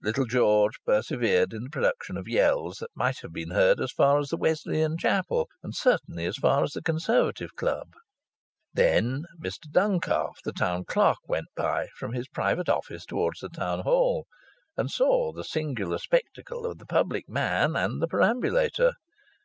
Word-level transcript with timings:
Little 0.00 0.26
Georgie 0.26 0.78
persevered 0.86 1.52
in 1.52 1.64
the 1.64 1.68
production 1.68 2.16
of 2.16 2.28
yells 2.28 2.78
that 2.78 2.90
might 2.94 3.18
have 3.18 3.32
been 3.32 3.50
heard 3.50 3.80
as 3.80 3.90
far 3.90 4.20
as 4.20 4.28
the 4.28 4.36
Wesleyan 4.36 4.96
Chapel, 4.96 5.48
and 5.60 5.74
certainly 5.74 6.24
as 6.24 6.36
far 6.36 6.62
as 6.62 6.70
the 6.74 6.82
Conservative 6.82 7.56
Club. 7.56 7.88
Then 8.72 9.24
Mr 9.42 9.68
Duncalf, 9.68 10.36
the 10.44 10.52
Town 10.52 10.84
Clerk, 10.84 11.18
went 11.26 11.48
by, 11.56 11.88
from 11.96 12.12
his 12.12 12.28
private 12.28 12.68
office, 12.68 13.04
towards 13.04 13.40
the 13.40 13.48
Town 13.48 13.80
Hall, 13.80 14.26
and 14.76 14.88
saw 14.88 15.32
the 15.32 15.42
singular 15.42 15.98
spectacle 15.98 16.64
of 16.64 16.78
the 16.78 16.86
public 16.86 17.28
man 17.28 17.74
and 17.74 18.00
the 18.00 18.06
perambulator. 18.06 18.92